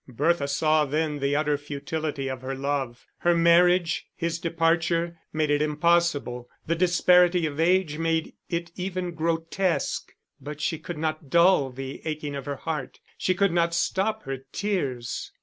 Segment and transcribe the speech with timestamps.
[0.07, 5.61] Bertha saw then the utter futility of her love: her marriage, his departure, made it
[5.61, 10.11] impossible; the disparity of age made it even grotesque.
[10.41, 14.37] But she could not dull the aching of her heart, she could not stop her
[14.51, 15.31] tears.